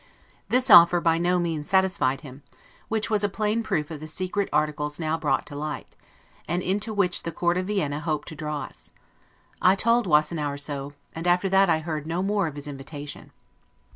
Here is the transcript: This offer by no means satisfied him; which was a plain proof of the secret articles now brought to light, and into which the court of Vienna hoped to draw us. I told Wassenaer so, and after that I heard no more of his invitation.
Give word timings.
This 0.49 0.71
offer 0.71 0.99
by 0.99 1.19
no 1.19 1.37
means 1.37 1.69
satisfied 1.69 2.21
him; 2.21 2.41
which 2.87 3.11
was 3.11 3.23
a 3.23 3.29
plain 3.29 3.61
proof 3.61 3.91
of 3.91 3.99
the 3.99 4.07
secret 4.07 4.49
articles 4.51 4.99
now 4.99 5.15
brought 5.15 5.45
to 5.45 5.55
light, 5.55 5.95
and 6.47 6.63
into 6.63 6.91
which 6.91 7.21
the 7.21 7.31
court 7.31 7.55
of 7.55 7.67
Vienna 7.67 7.99
hoped 7.99 8.27
to 8.29 8.35
draw 8.35 8.63
us. 8.63 8.91
I 9.61 9.75
told 9.75 10.07
Wassenaer 10.07 10.57
so, 10.57 10.93
and 11.13 11.27
after 11.27 11.49
that 11.49 11.69
I 11.69 11.77
heard 11.81 12.07
no 12.07 12.23
more 12.23 12.47
of 12.47 12.55
his 12.55 12.67
invitation. 12.67 13.31